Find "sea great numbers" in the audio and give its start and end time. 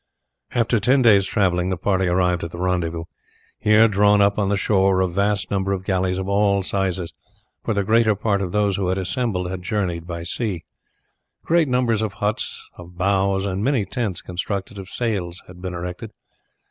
10.23-12.01